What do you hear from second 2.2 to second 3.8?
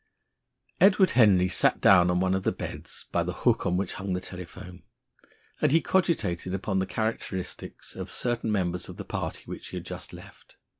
of the beds by the hook on